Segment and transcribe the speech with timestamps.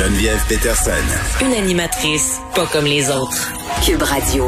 [0.00, 1.44] Geneviève Peterson.
[1.44, 3.52] Une animatrice pas comme les autres.
[3.84, 4.46] Cube Radio.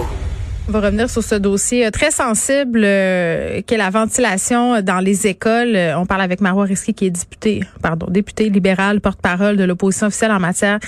[0.66, 5.26] On va revenir sur ce dossier euh, très sensible euh, qu'est la ventilation dans les
[5.26, 5.76] écoles.
[5.76, 10.06] Euh, on parle avec Marois Risky qui est député, pardon, député libéral, porte-parole de l'opposition
[10.06, 10.78] officielle en matière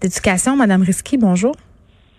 [0.00, 0.54] d'éducation.
[0.54, 1.56] Madame Risky, bonjour.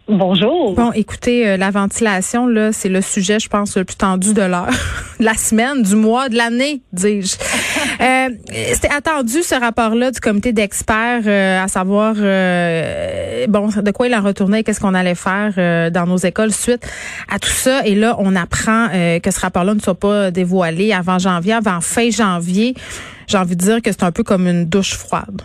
[0.08, 0.76] Bonjour.
[0.76, 4.42] Bon, écoutez, euh, la ventilation, là, c'est le sujet, je pense, le plus tendu de
[4.44, 4.70] l'heure,
[5.20, 7.36] de la semaine, du mois, de l'année, dis-je.
[8.02, 8.30] euh,
[8.74, 14.14] C'était attendu, ce rapport-là du comité d'experts, euh, à savoir, euh, bon, de quoi il
[14.14, 16.88] en retournait, qu'est-ce qu'on allait faire euh, dans nos écoles suite
[17.28, 17.84] à tout ça.
[17.88, 22.12] Et là, on apprend que ce rapport-là ne soit pas dévoilé avant janvier, avant fin
[22.12, 22.76] janvier.
[23.28, 25.42] J'ai envie de dire que c'est un peu comme une douche froide.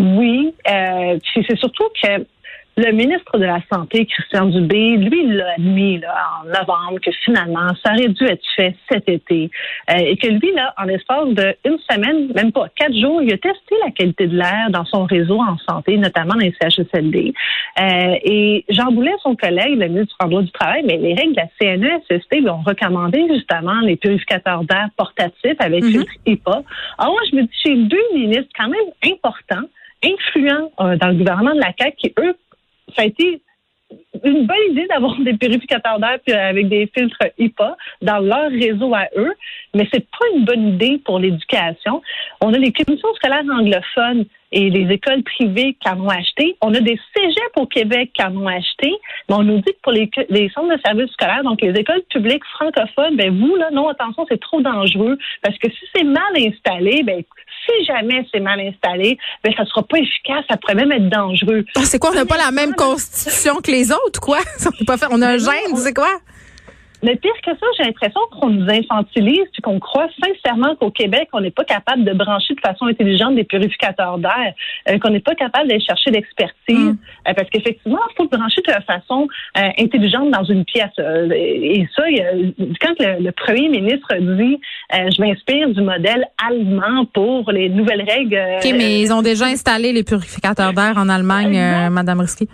[0.00, 2.24] Oui, euh, c'est surtout que
[2.80, 7.68] le ministre de la Santé, Christian Dubé, lui, l'a admis là, en novembre que finalement,
[7.84, 9.50] ça aurait dû être fait cet été.
[9.90, 13.38] Euh, et que lui, là, en l'espace d'une semaine, même pas quatre jours, il a
[13.38, 17.34] testé la qualité de l'air dans son réseau en santé, notamment dans les CHSLD.
[17.78, 21.34] Euh, et Jean Boulet, son collègue, le ministre du droit du Travail, mais les règles
[21.34, 26.62] de la CNESST lui ont recommandé justement les purificateurs d'air portatifs avec filtre HEPA.
[26.98, 28.80] Alors moi, je me dis, j'ai deux ministres quand même
[29.12, 29.68] importants,
[30.02, 32.34] influents euh, dans le gouvernement de la CAQ qui, eux,
[32.96, 33.42] ça a été
[34.24, 38.94] une bonne idée d'avoir des purificateurs d'air puis avec des filtres HEPA dans leur réseau
[38.94, 39.32] à eux,
[39.74, 42.02] mais c'est pas une bonne idée pour l'éducation.
[42.40, 46.56] On a les commissions scolaires anglophones et les écoles privées qui en ont acheté.
[46.60, 48.92] On a des cégeps au Québec qui en ont acheté,
[49.28, 52.02] mais on nous dit que pour les, les centres de services scolaires, donc les écoles
[52.10, 56.32] publiques francophones, ben vous, là, non, attention, c'est trop dangereux parce que si c'est mal
[56.36, 57.22] installé, ben
[57.66, 61.64] si jamais c'est mal installé, ben ça sera pas efficace, ça pourrait même être dangereux.
[61.76, 64.38] Ah, c'est quoi, on n'a pas la même constitution que les autres, quoi?
[64.80, 66.10] On, pas on a un gène, c'est quoi?
[67.02, 71.28] Mais pire que ça, j'ai l'impression qu'on nous infantilise puis qu'on croit sincèrement qu'au Québec,
[71.32, 74.52] on n'est pas capable de brancher de façon intelligente des purificateurs d'air,
[74.88, 76.76] euh, qu'on n'est pas capable d'aller chercher l'expertise.
[76.92, 76.98] Mm.
[77.28, 80.90] Euh, parce qu'effectivement, il faut le brancher de façon euh, intelligente dans une pièce.
[80.98, 82.32] Euh, et ça, il y a-
[82.80, 84.60] quand le, le premier ministre dit
[84.94, 88.34] euh, je m'inspire du modèle allemand pour les nouvelles règles.
[88.34, 92.48] euh, OK, mais ils ont déjà installé les purificateurs d'air en Allemagne, euh, Madame Risky.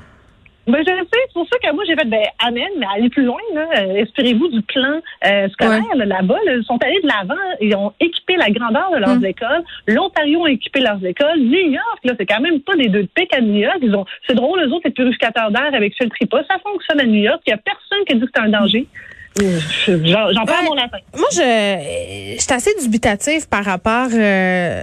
[0.67, 3.25] Ben, je sais, c'est pour ça que moi, j'ai fait, ben, amen, mais allez plus
[3.25, 3.67] loin, là.
[3.79, 5.99] Euh, Inspirez-vous du plan euh, scolaire, Ouais.
[5.99, 6.39] là, là-bas.
[6.45, 6.55] là.
[6.57, 7.41] Ils sont allés de l'avant.
[7.61, 9.25] Ils ont équipé la grandeur de leurs Mm.
[9.27, 9.63] écoles.
[9.87, 11.39] L'Ontario a équipé leurs écoles.
[11.39, 13.79] New York, là, c'est quand même pas des deux de pique à New York.
[13.81, 16.43] Ils ont, c'est drôle, eux autres, les purificateurs d'air avec filtre HEPA.
[16.51, 17.41] Ça fonctionne à New York.
[17.47, 18.87] Il y a personne qui a dit que c'est un danger.
[19.43, 20.65] Euh, J'en, Ouais.
[20.65, 20.99] mon latin.
[21.15, 24.81] Moi, je, je suis assez dubitative par rapport euh,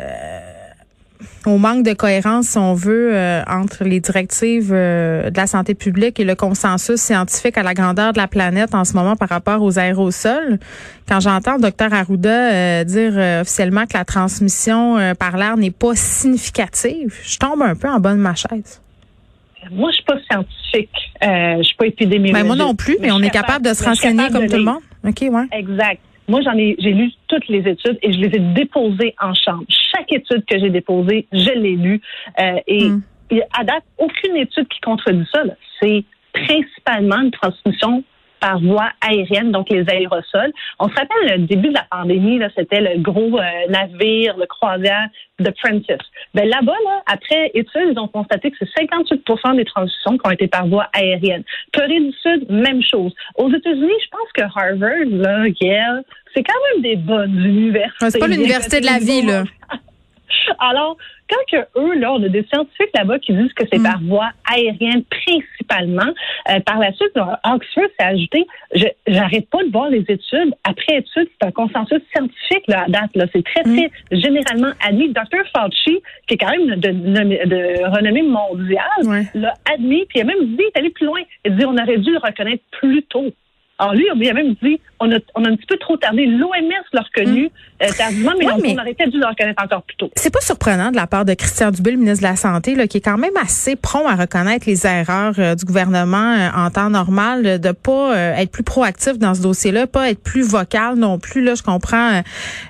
[1.45, 5.75] au manque de cohérence, si on veut, euh, entre les directives euh, de la santé
[5.75, 9.29] publique et le consensus scientifique à la grandeur de la planète en ce moment par
[9.29, 10.59] rapport aux aérosols.
[11.07, 15.95] Quand j'entends le docteur Arruda euh, dire officiellement que la transmission par l'air n'est pas
[15.95, 18.81] significative, je tombe un peu en bas de ma chaise.
[19.71, 20.89] Moi, je suis pas scientifique.
[21.21, 22.33] Je suis pas épidémiologiste.
[22.33, 24.63] Ben, moi non plus, mais on est capable de se renseigner comme de tout le
[24.63, 24.81] monde.
[25.05, 25.47] OK, ouais.
[25.51, 25.99] Exact.
[26.27, 29.63] Moi, j'en ai, j'ai lu toutes les études et je les ai déposées en chambre.
[29.69, 32.01] Chaque étude que j'ai déposée, je l'ai lue.
[32.39, 33.01] Euh, et Mm.
[33.59, 35.43] à date, aucune étude qui contredit ça.
[35.81, 38.03] C'est principalement une transmission
[38.43, 40.51] par voie aérienne, donc les aérosols.
[40.77, 44.45] On se rappelle le début de la pandémie, là, c'était le gros euh, navire, le
[44.47, 45.07] croisière
[45.39, 45.99] de Princess.
[46.33, 50.31] Ben là-bas, là, après études, ils ont constaté que c'est 58% des transmissions qui ont
[50.31, 51.43] été par voie aérienne.
[51.73, 53.13] Corée du Sud, même chose.
[53.35, 56.03] Aux États-Unis, je pense que Harvard, là, Yale,
[56.35, 58.09] c'est quand même des bonnes universités.
[58.09, 59.43] C'est pas l'université de la vie, là.
[60.59, 60.97] Alors,
[61.33, 63.83] quand que eux, là, on a des scientifiques là-bas qui disent que c'est Mm.
[63.83, 66.11] par voie aérienne principalement,
[66.49, 68.45] euh, par la suite, Oxford s'est ajouté,
[69.07, 70.53] j'arrête pas de voir les études.
[70.63, 73.11] Après études, c'est un consensus scientifique là, à date.
[73.15, 73.25] Là.
[73.33, 73.75] C'est très, Mm.
[73.77, 75.09] très généralement admis.
[75.09, 75.43] Dr.
[75.55, 79.23] Fauci, qui est quand même de, de, de renommée mondiale, Ouais.
[79.33, 81.19] l'a admis, puis il a même dit, il est allé plus loin.
[81.45, 83.25] Il dit, on aurait dû le reconnaître plus tôt.
[83.83, 86.25] Alors lui, il a même dit, on a, on a un petit peu trop tardé.
[86.25, 86.49] L'OMS
[86.93, 87.49] l'a reconnu
[87.81, 90.09] euh, tardivement, mais, Ouais, on, mais- on aurait peut-être dû le reconnaître encore plus tôt.
[90.15, 92.87] C'est pas surprenant de la part de Christian Dubé, le ministre de la Santé, là,
[92.87, 96.69] qui est quand même assez prompt à reconnaître les erreurs euh, du gouvernement euh, en
[96.69, 100.43] temps normal, euh, de pas euh, être plus proactif dans ce dossier-là, pas être plus
[100.43, 101.43] vocal non plus.
[101.43, 102.21] Là, je comprends,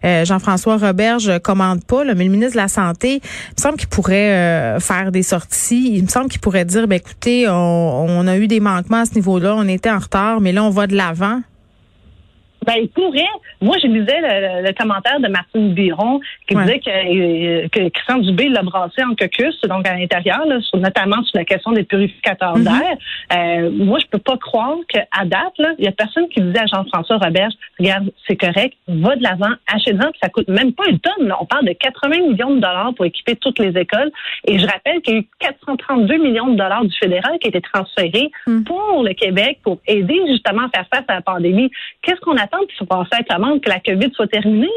[0.04, 3.78] Jean-François Roberge euh, commande pas, là, mais le ministre de la Santé, il me semble
[3.78, 5.92] qu'il pourrait euh, faire des sorties.
[5.96, 7.54] Il me semble qu'il pourrait dire, ben écoutez, on,
[8.10, 10.70] on a eu des manquements à ce niveau-là, on était en retard, mais là, on
[10.70, 11.42] va de l'avant.
[12.66, 13.28] Ben, il pourrait.
[13.62, 16.64] Moi, je lisais le, commentaire de Martine Biron qui Ouais.
[16.66, 20.78] disait que, euh, que Christian Dubé l'a brassé en caucus, donc à l'intérieur, là, sur-
[20.80, 22.64] notamment sur la question des purificateurs Mhm.
[22.64, 22.98] d'air.
[23.36, 26.66] Euh, moi, je peux pas croire qu'à date, il y a personne qui disait à
[26.66, 31.00] Jean-François Roberge, regarde, c'est correct, va de l'avant, achète-en, puis ça coûte même pas une
[31.00, 31.28] tonne.
[31.28, 31.38] là.
[31.42, 34.12] On parle de 80 millions de dollars pour équiper toutes les écoles.
[34.48, 37.50] Et je rappelle qu'il y a eu 432 millions de dollars du fédéral qui a
[37.50, 38.64] été transféré Mhm.
[38.64, 41.72] pour le Québec pour aider justement à faire face à la pandémie.
[42.02, 42.53] Qu'est-ce qu'on attend
[43.30, 44.68] commande que la COVID soit terminée?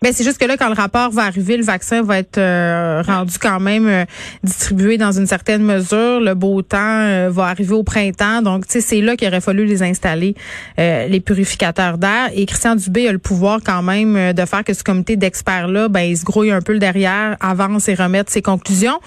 [0.00, 3.02] Ben c'est juste que là, quand le rapport va arriver, le vaccin va être euh,
[3.02, 4.04] rendu quand même euh,
[4.44, 6.20] distribué dans une certaine mesure.
[6.20, 8.40] Le beau temps euh, va arriver au printemps.
[8.40, 10.36] Donc, tu sais, c'est là qu'il aurait fallu les installer,
[10.76, 12.30] les purificateurs d'air.
[12.32, 16.02] Et Christian Dubé a le pouvoir quand même de faire que ce comité d'experts-là, ben,
[16.02, 19.00] il se grouille un peu le derrière, avance et remette ses conclusions.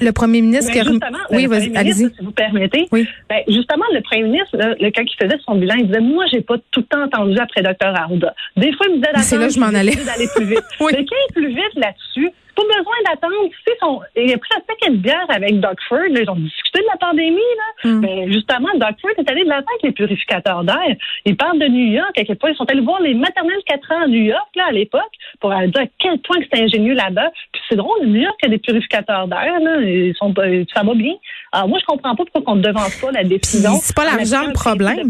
[0.00, 0.72] Le premier ministre...
[0.72, 3.06] Qui rem- justement, oui, le premier ministre, si vous permettez, Oui.
[3.28, 6.24] ben, justement, le premier ministre, là, le, quand il faisait son bilan, il disait, moi,
[6.32, 8.34] j'ai pas tout le temps entendu après Dr Arruda.
[8.56, 9.94] Des fois, il me disait c'est là que je m'en allais.
[9.96, 10.58] d'aller plus vite.
[10.80, 10.92] Oui.
[10.94, 13.48] Mais il est plus vite là-dessus, pas besoin d'attendre.
[13.48, 15.98] Tu sais, son, il a pris un paquet de bière avec Doug Ford.
[16.10, 17.36] là, ils ont discuté de la pandémie.
[17.36, 17.90] Là.
[17.90, 18.00] Mm.
[18.00, 20.96] Mais justement, Doug Ford est allé de l'avant avec les purificateurs d'air.
[21.24, 22.10] Il parle de New York.
[22.16, 24.66] À quel point ils sont allés voir les maternelles 4 ans à New York là,
[24.68, 27.30] à l'époque pour aller dire à quel point c'était ingénieux là-bas.
[27.52, 29.60] Puis c'est drôle, New York a des purificateurs d'air.
[29.60, 31.14] Là, ils sont, pas- ça va bien.
[31.52, 33.72] Alors moi, je comprends pas pourquoi on ne devance pas la décision.
[33.80, 35.08] C'est pas en l'argent, le problème.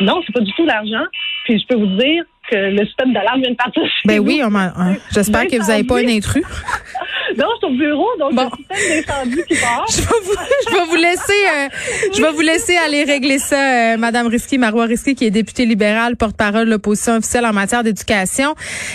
[0.00, 1.04] Non, c'est pas du tout l'argent.
[1.44, 3.82] Puis je peux vous dire que le système d'alarme vient de partir.
[4.04, 6.44] Ben oui, on m'a- hein, j'espère que vous n'avez pas un intrus.
[7.36, 8.50] Non, au bureau, donc Bon.
[8.70, 9.86] le système d'incendie qui part.
[9.90, 10.32] je vais vous,
[10.68, 11.68] je vais vous laisser, euh,
[12.14, 13.56] je vais vous laisser aller régler ça,
[13.94, 17.82] euh, Madame Risky, Marois Risky, qui est députée libérale, porte-parole de l'opposition officielle en matière
[17.82, 18.54] d'éducation.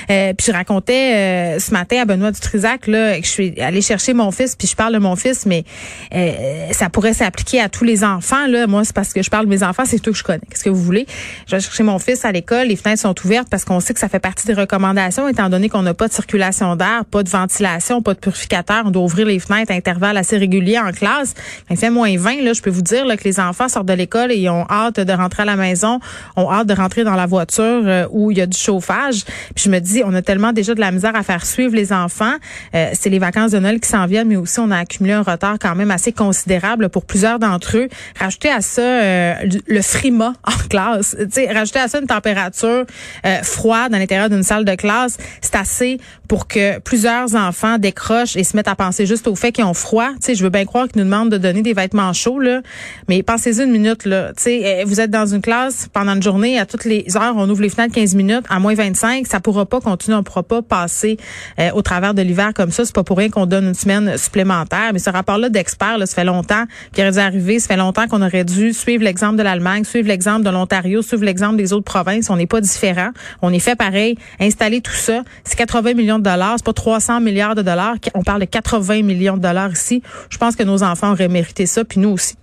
[0.09, 3.81] Euh, puis je racontais euh, ce matin à Benoît Dutrisac là que je suis allée
[3.81, 5.63] chercher mon fils, puis je parle de mon fils, mais
[6.13, 8.47] euh, ça pourrait s'appliquer à tous les enfants.
[8.47, 10.41] Là, moi, c'est parce que je parle de mes enfants, c'est tout que je connais.
[10.49, 11.05] Qu'est-ce que vous voulez?
[11.47, 13.99] Je vais chercher mon fils à l'école, les fenêtres sont ouvertes parce qu'on sait que
[13.99, 17.29] ça fait partie des recommandations, étant donné qu'on n'a pas de circulation d'air, pas de
[17.29, 18.19] ventilation, pas de
[18.85, 21.33] on doit ouvrir les fenêtres à intervalles assez réguliers en classe.
[21.67, 23.87] Quand il fait moins 20, là, je peux vous dire là, que les enfants sortent
[23.87, 25.99] de l'école et ils ont hâte de rentrer à la maison,
[26.35, 29.23] ont hâte de rentrer dans la voiture euh, où il y a du chauffage.
[29.55, 31.93] Puis je me dis, on a tellement déjà de la misère à faire suivre les
[31.93, 32.35] enfants.
[32.75, 35.21] Euh, c'est les vacances de Noël qui s'en viennent, mais aussi on a accumulé un
[35.21, 37.87] retard quand même assez considérable pour plusieurs d'entre eux.
[38.19, 39.33] Rajouter à ça euh,
[39.67, 42.85] le frima en classe, tu sais, rajouter à ça une température
[43.25, 48.16] euh, froide à l'intérieur d'une salle de classe, c'est assez pour que plusieurs enfants décrochent
[48.35, 50.09] et se mettent à penser juste au fait qu'ils ont froid.
[50.11, 52.61] Tu sais, je veux bien croire qu'ils nous demandent de donner des vêtements chauds là,
[53.07, 54.29] mais pensez-y une minute là.
[54.35, 57.33] Tu sais, euh, vous êtes dans une classe pendant une journée à toutes les heures,
[57.35, 60.43] on ouvre les fenêtres 15 minutes à moins 25, ça pourra pas continuer, on pourra
[60.43, 61.17] pas passer
[61.59, 62.85] euh, au travers de l'hiver comme ça.
[62.85, 64.91] C'est pas pour rien qu'on donne une semaine supplémentaire.
[64.93, 67.59] Mais ce rapport-là d'experts, là, ça fait longtemps qu'il aurait dû arriver.
[67.59, 71.23] Ça fait longtemps qu'on aurait dû suivre l'exemple de l'Allemagne, suivre l'exemple de l'Ontario, suivre
[71.23, 72.29] l'exemple des autres provinces.
[72.29, 73.09] On n'est pas différent.
[73.41, 74.17] On est fait pareil.
[74.39, 76.55] Installer tout ça, c'est 80 millions de dollars.
[76.57, 77.95] C'est pas 300 milliards de dollars.
[78.13, 80.01] On parle de 80 millions de dollars ici.
[80.29, 82.35] Je pense que nos enfants auraient mérité ça, puis nous aussi.